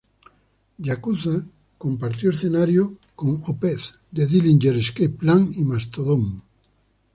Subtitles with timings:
[0.79, 1.43] Yakuza
[1.77, 6.41] compartió escenario con Opeth, The Dillinger Escape Plan y Mastodon.